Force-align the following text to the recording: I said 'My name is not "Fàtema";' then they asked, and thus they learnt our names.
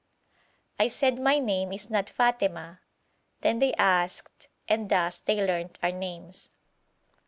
I 0.79 0.87
said 0.87 1.19
'My 1.19 1.37
name 1.37 1.71
is 1.71 1.91
not 1.91 2.07
"Fàtema";' 2.17 2.79
then 3.41 3.59
they 3.59 3.75
asked, 3.75 4.47
and 4.67 4.89
thus 4.89 5.19
they 5.19 5.45
learnt 5.45 5.77
our 5.83 5.91
names. 5.91 6.49